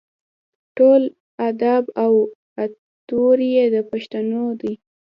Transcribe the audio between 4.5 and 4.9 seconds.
دي.